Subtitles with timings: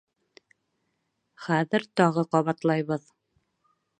[1.49, 3.07] Хәҙер тағы ҡабатлайбыҙ.